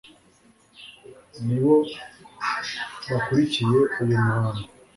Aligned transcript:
nibo 1.45 1.75
bakurikiye 3.09 3.67
uyu 3.99 4.11
muhango. 4.13 4.61